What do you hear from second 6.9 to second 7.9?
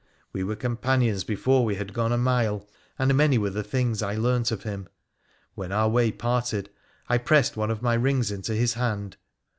I pressed one of